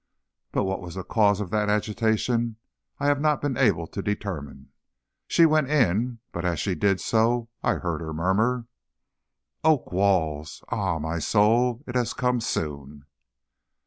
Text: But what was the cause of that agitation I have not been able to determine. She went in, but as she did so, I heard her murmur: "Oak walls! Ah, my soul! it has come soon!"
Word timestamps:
But 0.51 0.63
what 0.63 0.81
was 0.81 0.95
the 0.95 1.03
cause 1.03 1.39
of 1.39 1.51
that 1.51 1.69
agitation 1.69 2.55
I 2.97 3.05
have 3.05 3.21
not 3.21 3.39
been 3.39 3.55
able 3.55 3.85
to 3.85 4.01
determine. 4.01 4.71
She 5.27 5.45
went 5.45 5.69
in, 5.69 6.17
but 6.31 6.43
as 6.43 6.59
she 6.59 6.73
did 6.73 6.99
so, 6.99 7.49
I 7.61 7.75
heard 7.75 8.01
her 8.01 8.11
murmur: 8.11 8.65
"Oak 9.63 9.91
walls! 9.91 10.63
Ah, 10.69 10.97
my 10.97 11.19
soul! 11.19 11.83
it 11.85 11.93
has 11.93 12.15
come 12.15 12.41
soon!" 12.41 13.05